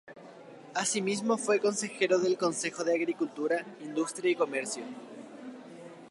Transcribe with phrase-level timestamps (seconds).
[0.73, 4.83] Asimismo fue Consejero del Consejo de Agricultura, Industria y Comercio.